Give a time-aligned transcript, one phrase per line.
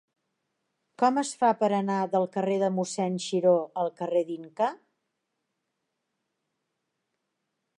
[1.01, 3.53] Com es fa per anar del carrer de Mossèn Xiró
[3.83, 4.71] al carrer d'Inca?